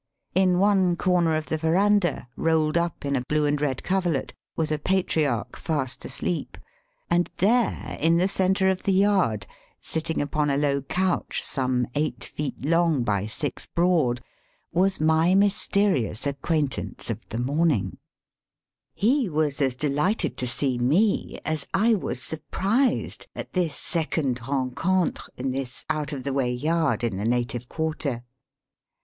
[0.33, 4.71] In one corner of the verandah, rolled up in a blue and red coverlet, was
[4.71, 6.57] a patriarch fast asleep,
[7.11, 7.85] and Digitized by VjOOQIC THE CAPITAL OF THE GBEAT MOGUL.
[7.85, 9.47] 267 there in the centre of the yard,
[9.79, 14.21] sitting upon a low couch some eight feet long by six broad,
[14.71, 17.99] was my mysterious acquaintance of the morning.
[18.95, 25.27] He was as deHghted to see me as I was surprised at this second rencontre,
[25.37, 28.23] in this out of the way yard in the native quarter.